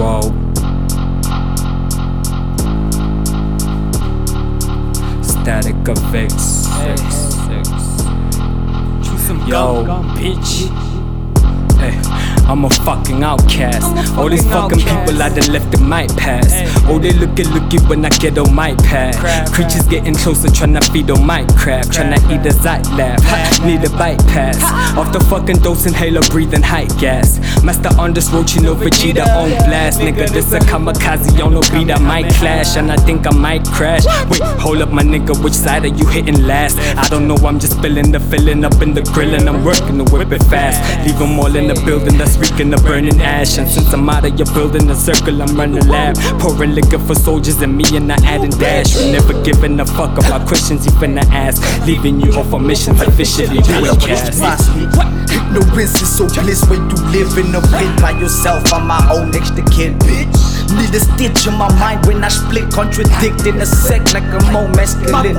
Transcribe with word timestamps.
wall. 0.00 0.22
Static 5.22 5.88
of 5.88 6.14
X. 6.14 6.66
Hey, 6.66 6.92
X. 6.92 7.66
Chew 9.06 9.18
some 9.18 9.40
Yo. 9.46 9.84
gum, 9.84 9.86
gum, 9.86 10.16
bitch. 10.16 10.70
Hey. 11.78 12.19
I'm 12.50 12.64
a 12.64 12.70
fucking 12.70 13.22
outcast. 13.22 14.18
All 14.18 14.28
these 14.28 14.44
fucking 14.44 14.80
people 14.80 15.22
I 15.22 15.28
done 15.28 15.52
left 15.52 15.72
in 15.72 15.88
my 15.88 16.08
past. 16.18 16.52
Oh, 16.88 16.98
they 16.98 17.12
looking 17.12 17.48
looky 17.50 17.78
when 17.86 18.04
I 18.04 18.08
get 18.08 18.36
on 18.38 18.52
my 18.52 18.74
pad. 18.74 19.14
Creatures 19.52 19.86
getting 19.86 20.16
closer, 20.16 20.48
tryna 20.48 20.82
feed 20.92 21.12
on 21.12 21.24
my 21.24 21.44
crab. 21.56 21.84
Tryna 21.84 22.18
eat 22.26 22.44
a 22.44 22.50
Zite 22.50 22.90
lab. 22.98 23.20
Ha, 23.22 23.62
Need 23.64 23.84
a 23.84 23.90
bypass. 23.90 24.58
Off 24.98 25.12
the 25.12 25.20
fucking 25.20 25.58
dose, 25.58 25.86
inhaler, 25.86 26.22
breathing 26.22 26.60
high 26.60 26.86
gas. 26.98 27.38
Master 27.62 27.90
on 28.00 28.14
this 28.14 28.28
road, 28.30 28.50
you 28.50 28.62
know 28.62 28.74
Vegeta 28.74 29.24
on 29.36 29.50
blast. 29.68 30.00
Nigga, 30.00 30.28
this 30.28 30.52
a 30.52 30.58
kamikaze 30.58 31.40
on 31.44 31.54
no 31.54 31.60
beat. 31.60 31.92
I 31.92 32.00
might 32.00 32.28
clash, 32.34 32.76
and 32.76 32.90
I 32.90 32.96
think 32.96 33.28
I 33.28 33.30
might 33.30 33.64
crash. 33.66 34.04
Wait, 34.28 34.42
hold 34.58 34.82
up, 34.82 34.90
my 34.90 35.04
nigga, 35.04 35.40
which 35.44 35.54
side 35.54 35.84
are 35.84 35.94
you 35.94 36.06
hitting 36.08 36.42
last? 36.48 36.76
I 36.98 37.06
don't 37.10 37.28
know, 37.28 37.36
I'm 37.46 37.60
just 37.60 37.76
spilling 37.78 38.10
the 38.10 38.18
filling 38.18 38.64
up 38.64 38.82
in 38.82 38.92
the 38.92 39.02
grill, 39.02 39.34
and 39.34 39.48
I'm 39.48 39.64
working 39.64 40.04
to 40.04 40.04
whip 40.12 40.32
it 40.32 40.42
fast. 40.44 41.06
Leave 41.06 41.16
them 41.16 41.38
all 41.38 41.54
in 41.54 41.68
the 41.68 41.80
building 41.86 42.18
that's 42.18 42.39
reeking 42.40 42.72
of 42.74 42.82
burning 42.82 43.20
ash. 43.20 43.58
And 43.58 43.68
since 43.68 43.92
I'm 43.92 44.08
out 44.08 44.24
of 44.24 44.36
your 44.38 44.46
building, 44.54 44.88
a 44.90 44.94
circle, 44.94 45.40
I'm 45.42 45.54
running 45.56 45.86
lab. 45.86 46.16
Pouring 46.40 46.74
liquor 46.74 46.98
for 46.98 47.14
soldiers 47.14 47.60
and 47.62 47.76
me, 47.76 47.84
and 47.94 48.08
not 48.08 48.24
adding 48.24 48.50
dash. 48.50 48.96
You 48.96 49.12
never 49.12 49.34
giving 49.42 49.78
a 49.78 49.86
fuck 49.86 50.18
about 50.18 50.46
questions 50.48 50.86
you 50.86 50.92
finna 50.92 51.24
ask. 51.30 51.60
Leaving 51.86 52.20
you 52.20 52.32
off 52.32 52.52
on 52.52 52.66
missions 52.66 53.00
officially 53.00 53.60
doing 53.62 53.96
cast. 54.00 54.40
Ignorance 55.30 56.00
is 56.00 56.16
so 56.16 56.26
bliss 56.42 56.64
when 56.68 56.88
you 56.90 56.96
live 57.10 57.36
in 57.38 57.54
a 57.54 57.60
pit 57.60 58.00
by 58.00 58.12
yourself. 58.18 58.72
I'm 58.72 58.86
my 58.86 59.00
own 59.12 59.34
extra 59.34 59.64
kid, 59.70 59.98
bitch. 60.00 60.59
Need 60.70 60.94
a 60.94 61.00
stitch 61.00 61.46
in 61.46 61.54
my 61.58 61.68
mind 61.78 62.06
when 62.06 62.22
I 62.22 62.28
split, 62.28 62.70
contradicting 62.72 63.60
a 63.60 63.66
sec 63.66 64.14
like 64.14 64.24
I'm 64.24 64.52
more 64.52 64.68
masculine. 64.68 65.34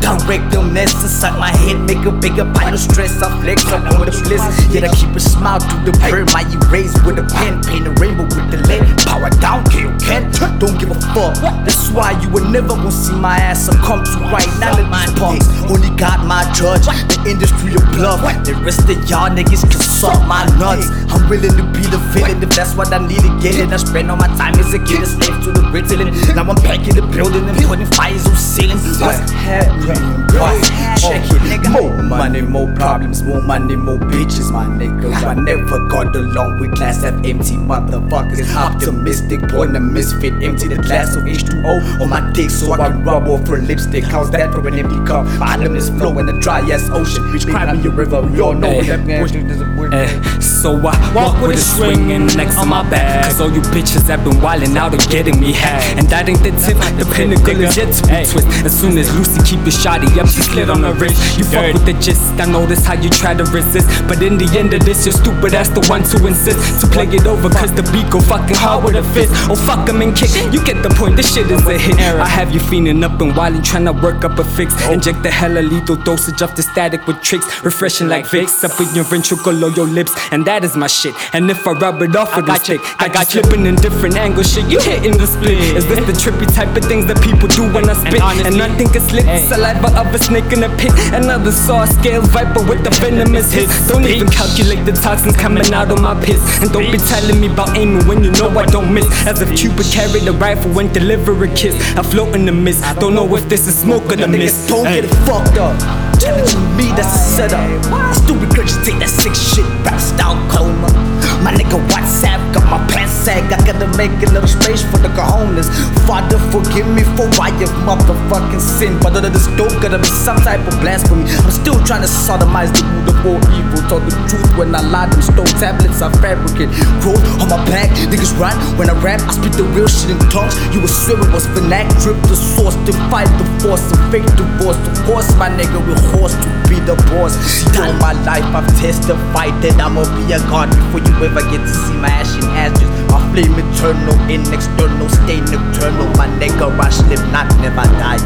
Direct 0.00 0.50
mess 0.72 0.94
inside 1.02 1.38
my 1.38 1.50
head, 1.50 1.80
make 1.80 2.04
a 2.06 2.10
bigger 2.10 2.44
pile 2.54 2.74
of 2.74 2.80
stress. 2.80 3.22
I 3.22 3.28
flex 3.40 3.66
up 3.66 3.84
on 3.92 4.06
the 4.06 4.12
bliss, 4.24 4.42
yet 4.72 4.84
I 4.84 4.94
keep 4.94 5.14
a 5.14 5.20
smile 5.20 5.60
through 5.60 5.92
the 5.92 5.92
brim. 6.08 6.26
I 6.32 6.48
erase 6.48 6.94
with 7.04 7.18
a 7.18 7.26
pen, 7.28 7.62
paint 7.62 7.86
a 7.86 7.92
rainbow 8.00 8.24
with 8.24 8.50
the 8.50 8.58
lead. 8.68 8.82
Power 9.04 9.30
down, 9.40 9.64
kill 9.68 9.92
Kent. 10.00 10.40
Don't 10.58 10.78
give 10.78 10.90
a 10.90 11.00
fuck. 11.12 11.36
That's 11.64 11.90
why 11.90 12.12
you 12.22 12.28
will 12.30 12.48
never 12.48 12.68
gonna 12.68 12.90
see 12.90 13.14
my 13.14 13.36
ass 13.36 13.66
succumb 13.66 14.04
to 14.04 14.18
right 14.32 14.48
now. 14.58 14.76
Let 14.76 14.88
these 14.88 15.18
punks 15.18 15.46
only 15.68 15.89
got 16.00 16.24
my 16.24 16.42
judge. 16.56 16.88
The 17.12 17.20
industry 17.28 17.76
of 17.76 17.84
bluff. 17.92 18.24
The 18.44 18.56
rest 18.64 18.88
of 18.88 18.96
y'all 19.04 19.28
niggas 19.28 19.68
can 19.68 19.80
suck 19.84 20.26
my 20.26 20.48
nuts. 20.56 20.88
I'm 21.12 21.28
willing 21.28 21.52
to 21.52 21.64
be 21.76 21.84
the 21.84 22.00
villain 22.16 22.42
if 22.42 22.50
that's 22.56 22.74
what 22.74 22.92
I 22.92 23.06
need 23.06 23.20
to 23.20 23.32
get 23.40 23.60
it. 23.60 23.68
I 23.68 23.76
spend 23.76 24.10
all 24.10 24.16
my 24.16 24.28
time 24.40 24.58
as 24.58 24.72
a 24.72 24.80
kid, 24.80 25.02
a 25.02 25.06
slave 25.06 25.44
to 25.44 25.52
the 25.52 25.60
Ritalin. 25.68 26.08
Now 26.34 26.48
I'm 26.48 26.56
back 26.64 26.80
in 26.88 26.96
the 26.96 27.04
building 27.12 27.46
and 27.46 27.56
putting 27.68 27.86
fires 27.92 28.26
on 28.26 28.34
ceilings. 28.34 28.98
What's 28.98 29.30
happening? 29.30 30.26
What's 30.40 30.70
Check 31.00 31.24
it. 31.30 31.68
More 31.70 32.02
money, 32.02 32.42
more 32.42 32.72
problems, 32.74 33.22
more 33.22 33.42
money, 33.42 33.76
more 33.76 33.98
bitches, 33.98 34.50
my 34.52 34.64
nigga. 34.64 35.12
I 35.12 35.34
never 35.34 35.88
got 35.88 36.14
along 36.14 36.60
with 36.60 36.76
class 36.76 37.02
F 37.04 37.14
empty 37.24 37.56
motherfuckers. 37.56 38.54
Optimistic, 38.54 39.40
born 39.48 39.76
a 39.76 39.80
misfit, 39.80 40.32
empty 40.42 40.68
the 40.68 40.76
glass 40.76 41.14
of 41.16 41.24
H2O 41.24 42.00
on 42.00 42.08
my 42.08 42.32
dick 42.32 42.50
so 42.50 42.72
I 42.72 42.88
can 42.88 43.04
rub 43.04 43.28
off 43.28 43.46
her 43.48 43.58
lipstick. 43.58 44.04
How's 44.04 44.30
that 44.32 44.52
for 44.52 44.66
an 44.66 44.78
empty 44.78 44.96
cup? 45.06 45.26
Bottomless 45.38 45.89
flow 45.98 46.18
in 46.18 46.26
dry 46.40 46.60
ass 46.70 46.88
ocean. 46.90 47.22
Bitch, 47.32 47.48
cry 47.50 47.70
me 47.72 47.86
a 47.86 47.90
river. 47.90 48.22
We 48.22 48.40
all 48.40 48.54
know 48.54 48.70
Hey. 48.70 48.96
that 48.96 49.06
bush 49.20 49.32
is 49.32 49.60
a. 49.60 49.70
Eh, 49.92 50.40
so 50.40 50.76
I 50.86 50.94
walk 51.14 51.40
with 51.40 51.56
a 51.56 51.58
swinging 51.58 52.26
next 52.36 52.56
on 52.58 52.68
my 52.68 52.82
back. 52.90 53.24
Cause 53.24 53.40
all 53.40 53.50
you 53.50 53.60
bitches 53.74 54.06
have 54.08 54.22
been 54.24 54.38
wildin' 54.40 54.76
out 54.76 54.92
and 54.92 55.02
getting 55.10 55.40
me 55.40 55.52
hacked. 55.52 55.98
And 55.98 56.08
that 56.10 56.28
ain't 56.28 56.42
the 56.42 56.50
tip, 56.62 56.76
the 56.98 57.06
pinnacle 57.14 57.60
is 57.64 57.76
yet 57.76 57.92
to 57.94 58.02
be 58.06 58.24
twist. 58.30 58.46
As 58.64 58.78
soon 58.78 58.96
as 58.98 59.08
Lucy 59.16 59.40
keep 59.48 59.66
it 59.66 59.72
shoddy 59.72 60.06
up, 60.20 60.28
she 60.28 60.42
slid 60.42 60.70
on 60.70 60.82
her 60.84 60.92
wrist. 60.94 61.38
You 61.38 61.44
fuck 61.44 61.72
with 61.72 61.84
the 61.86 61.94
gist, 61.94 62.22
I 62.38 62.44
notice 62.46 62.84
how 62.84 62.94
you 62.94 63.10
try 63.10 63.34
to 63.34 63.44
resist. 63.44 63.88
But 64.06 64.22
in 64.22 64.36
the 64.38 64.46
end 64.58 64.72
of 64.74 64.84
this, 64.84 65.04
you're 65.06 65.14
stupid, 65.14 65.52
that's 65.52 65.70
the 65.70 65.80
one 65.88 66.02
to 66.04 66.26
insist. 66.26 66.80
To 66.82 66.86
play 66.86 67.06
it 67.08 67.26
over, 67.26 67.48
cause 67.48 67.72
the 67.74 67.82
beat 67.90 68.08
go 68.10 68.20
fucking 68.20 68.56
hard 68.56 68.84
with 68.84 68.96
a 68.96 69.02
fist. 69.14 69.32
Oh 69.50 69.56
fuck 69.56 69.88
'em 69.88 70.02
and 70.02 70.14
kick, 70.14 70.30
you 70.52 70.62
get 70.64 70.82
the 70.82 70.90
point, 70.90 71.16
this 71.16 71.32
shit 71.34 71.50
is 71.50 71.66
a 71.66 71.76
hit. 71.78 71.98
I 71.98 72.26
have 72.28 72.52
you 72.52 72.60
feeling 72.60 73.02
up 73.02 73.20
and 73.20 73.32
wildin', 73.32 73.64
trying 73.64 73.86
to 73.86 73.92
work 73.92 74.24
up 74.24 74.38
a 74.38 74.44
fix. 74.44 74.74
Inject 74.88 75.22
the 75.22 75.30
hella 75.30 75.60
lethal 75.80 75.96
dosage 75.96 76.42
of 76.42 76.54
the 76.56 76.62
static 76.62 77.06
with 77.06 77.20
tricks. 77.22 77.46
Refreshing 77.64 78.08
like 78.08 78.26
Vicks, 78.26 78.62
up 78.64 78.78
in 78.80 78.94
your 78.94 79.04
ventricle 79.04 79.64
or 79.64 79.70
your 79.70 79.86
lips. 79.86 80.12
And 80.32 80.44
that 80.46 80.64
is 80.64 80.76
my 80.76 80.86
shit. 80.86 81.14
And 81.32 81.50
if 81.50 81.66
I 81.66 81.72
rub 81.72 82.02
it 82.02 82.14
off 82.16 82.36
with 82.36 82.48
a 82.48 82.56
stick, 82.56 82.80
I 82.98 83.08
got 83.08 83.28
flipping 83.28 83.66
in 83.66 83.76
different 83.76 84.16
angles. 84.16 84.52
Shit, 84.52 84.66
you 84.70 84.80
hitting 84.80 85.16
the 85.16 85.26
split. 85.26 85.58
Is 85.76 85.86
this 85.86 86.00
the 86.06 86.12
trippy 86.12 86.46
type 86.54 86.76
of 86.76 86.84
things 86.84 87.06
that 87.06 87.20
people 87.22 87.48
do 87.48 87.72
when 87.72 87.88
I 87.88 87.94
spit? 87.94 88.20
And 88.20 88.56
nothing 88.56 88.88
can 88.88 89.00
slip 89.00 89.24
the 89.24 89.38
saliva 89.48 89.88
of 89.98 90.14
a 90.14 90.18
snake 90.18 90.52
in 90.52 90.62
a 90.64 90.70
pit. 90.76 90.92
Another 91.12 91.52
saw 91.52 91.84
scale 91.84 92.22
viper 92.22 92.62
with 92.62 92.84
the 92.84 92.90
venomous 92.90 93.52
hits. 93.52 93.88
Don't 93.88 94.04
even 94.04 94.28
calculate 94.28 94.84
the 94.84 94.92
toxins 94.92 95.36
coming 95.36 95.64
out 95.72 95.90
of 95.90 96.00
my 96.00 96.14
piss. 96.24 96.40
And 96.60 96.70
don't 96.72 96.90
be 96.90 96.98
telling 96.98 97.40
me 97.40 97.48
about 97.52 97.76
aiming 97.76 98.06
when 98.06 98.22
you 98.22 98.32
know 98.32 98.50
I 98.58 98.66
don't 98.66 98.92
miss. 98.92 99.06
As 99.26 99.40
if 99.40 99.56
Cupid 99.56 99.86
carried 99.86 100.26
a 100.28 100.32
rifle 100.32 100.78
and 100.78 100.92
deliver 100.92 101.32
a 101.44 101.48
kiss. 101.54 101.74
I 101.96 102.02
float 102.02 102.34
in 102.34 102.44
the 102.44 102.52
mist. 102.52 102.84
Don't 102.98 103.14
know 103.14 103.26
if 103.36 103.48
this 103.48 103.66
is 103.66 103.78
smoke 103.78 104.04
or 104.12 104.16
the 104.16 104.28
mist. 104.28 104.68
Don't 104.68 104.84
get 104.84 105.04
it 105.04 105.14
fucked 105.26 105.58
up. 105.58 105.69
Challenging 106.18 106.76
me, 106.76 106.88
that's 106.96 107.14
a 107.14 107.18
setup. 107.36 107.60
I 107.92 108.12
still 108.12 108.36
regurgitate 108.36 108.98
that 109.00 109.08
sick 109.08 109.34
shit, 109.34 109.64
rap 109.84 110.00
style 110.00 110.36
coma. 110.48 111.19
My 111.40 111.52
nigga 111.52 111.80
WhatsApp 111.88 112.40
got 112.52 112.68
my 112.68 112.78
pants 112.92 113.12
sag. 113.12 113.52
I 113.52 113.58
gotta 113.64 113.88
make 113.96 114.12
a 114.20 114.28
little 114.32 114.48
space 114.48 114.82
for 114.82 114.98
the 114.98 115.08
cojones. 115.16 115.68
Father, 116.06 116.38
forgive 116.52 116.88
me 116.88 117.02
for 117.16 117.28
why 117.40 117.48
you 117.56 117.68
motherfucking 117.88 118.60
sin. 118.60 118.98
But 119.00 119.16
under 119.16 119.30
this 119.30 119.46
dope, 119.56 119.72
gotta 119.80 119.98
be 119.98 120.08
some 120.08 120.36
type 120.44 120.60
of 120.68 120.76
blasphemy. 120.80 121.24
I'm 121.24 121.50
still 121.50 121.80
trying 121.84 122.02
to 122.02 122.10
sodomize 122.10 122.72
the 122.76 122.84
root 122.84 123.08
of 123.08 123.18
all 123.24 123.40
evil. 123.56 123.80
Told 123.88 124.04
the 124.04 124.12
truth 124.28 124.52
when 124.56 124.74
I 124.74 124.80
lied, 124.84 125.12
them 125.12 125.22
stone 125.22 125.52
tablets 125.56 126.02
I 126.02 126.12
fabricate. 126.20 126.68
Roll 127.04 127.18
on 127.40 127.48
my 127.48 127.60
back, 127.72 127.88
niggas 128.12 128.36
run 128.38 128.54
when 128.76 128.90
I 128.90 128.96
rap. 129.00 129.20
I 129.24 129.32
spit 129.32 129.56
the 129.56 129.64
real 129.72 129.88
shit 129.88 130.10
in 130.10 130.20
tongues. 130.28 130.54
You 130.76 130.84
swear 130.86 131.20
it 131.20 131.32
was 131.32 131.46
fanatic. 131.56 131.88
Drip 132.04 132.20
the 132.28 132.36
source, 132.36 132.76
defy 132.84 133.24
the 133.40 133.46
force, 133.64 133.84
and 133.92 134.00
fake 134.12 134.28
divorce. 134.36 134.76
Of 134.84 134.96
course, 135.08 135.28
my 135.40 135.48
nigga 135.48 135.80
will 135.80 136.00
horse 136.16 136.36
to 136.36 136.48
be 136.68 136.76
the 136.84 136.96
boss. 137.08 137.32
See, 137.48 137.66
all 137.80 137.92
my 137.98 138.12
life 138.28 138.44
I've 138.52 138.68
testified 138.78 139.56
that 139.64 139.80
I'ma 139.80 140.04
be 140.14 140.32
a 140.32 140.38
god 140.46 140.70
before 140.70 141.00
you 141.00 141.12
ever 141.30 141.42
get 141.50 141.60
to 141.60 141.68
see 141.68 141.94
my 141.94 142.08
ashen 142.08 142.44
ashes. 142.58 142.90
My 143.10 143.20
flame 143.30 143.54
eternal, 143.54 144.18
in 144.28 144.42
external, 144.52 145.08
stay 145.08 145.40
nocturnal. 145.40 146.08
My 146.16 146.26
nigga, 146.38 146.66
I 146.74 147.08
live, 147.08 147.24
not 147.32 147.48
never 147.60 147.86
die. 147.98 148.18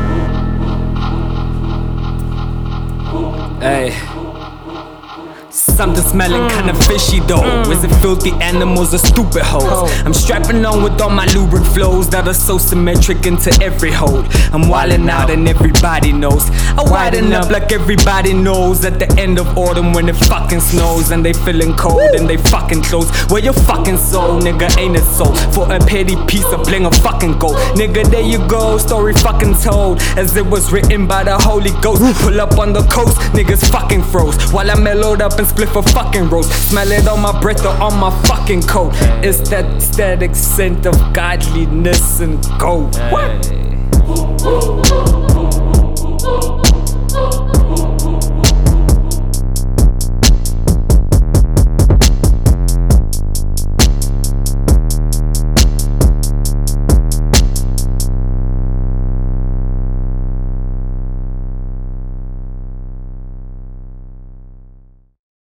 Hey. 3.60 4.23
Something 5.74 6.04
smelling 6.04 6.48
kinda 6.50 6.72
mm. 6.72 6.86
fishy 6.86 7.18
though. 7.20 7.42
Mm. 7.42 7.72
Is 7.72 7.82
it 7.82 7.90
filthy 8.00 8.30
animals 8.40 8.94
or 8.94 8.98
stupid 8.98 9.42
hoes? 9.42 9.64
Oh. 9.66 10.02
I'm 10.04 10.14
strapping 10.14 10.64
on 10.64 10.84
with 10.84 11.00
all 11.00 11.10
my 11.10 11.26
lubric 11.34 11.64
flows 11.74 12.08
that 12.10 12.28
are 12.28 12.34
so 12.34 12.58
symmetric 12.58 13.26
into 13.26 13.50
every 13.60 13.90
hold. 13.90 14.26
I'm 14.52 14.70
wildin' 14.70 15.08
out 15.08 15.30
and 15.30 15.48
everybody 15.48 16.12
knows. 16.12 16.48
I 16.78 16.82
widen 16.88 17.32
up 17.32 17.50
like 17.50 17.72
everybody 17.72 18.32
knows 18.32 18.84
at 18.84 19.00
the 19.00 19.08
end 19.20 19.40
of 19.40 19.58
autumn 19.58 19.92
when 19.92 20.08
it 20.08 20.16
fucking 20.16 20.60
snows 20.60 21.10
and 21.10 21.24
they 21.24 21.32
feeling 21.32 21.74
cold 21.74 22.14
and 22.14 22.28
they 22.28 22.36
fucking 22.36 22.82
clothes. 22.82 23.10
Where 23.30 23.42
your 23.42 23.52
fucking 23.52 23.98
soul, 23.98 24.40
nigga, 24.40 24.78
ain't 24.78 24.96
it 24.96 25.04
so? 25.04 25.24
For 25.52 25.72
a 25.72 25.80
petty 25.80 26.16
piece 26.26 26.50
of 26.52 26.62
bling 26.64 26.86
of 26.86 26.94
fucking 26.96 27.38
gold. 27.38 27.56
Nigga, 27.74 28.08
there 28.10 28.22
you 28.22 28.38
go, 28.48 28.78
story 28.78 29.14
fucking 29.14 29.54
told. 29.54 30.00
As 30.16 30.36
it 30.36 30.46
was 30.46 30.70
written 30.72 31.06
by 31.08 31.24
the 31.24 31.36
Holy 31.36 31.72
Ghost. 31.82 32.02
Pull 32.22 32.40
up 32.40 32.58
on 32.58 32.72
the 32.72 32.82
coast, 32.82 33.18
niggas 33.32 33.68
fucking 33.70 34.02
froze. 34.04 34.36
While 34.52 34.70
I 34.70 34.78
mellowed 34.78 35.20
up 35.20 35.38
and 35.38 35.48
split 35.64 35.84
for 35.84 35.90
fucking 35.92 36.28
roast. 36.28 36.52
Smell 36.70 36.90
it 36.90 37.08
on 37.08 37.20
my 37.20 37.38
breath 37.40 37.64
or 37.64 37.76
on 37.82 37.98
my 37.98 38.10
fucking 38.24 38.62
coat. 38.62 38.92
It's 39.22 39.48
that 39.50 39.80
static 39.80 40.34
scent 40.34 40.86
of 40.86 40.94
godliness 41.12 42.20
and 42.20 42.42
gold. 42.58 42.96
What? 43.10 43.50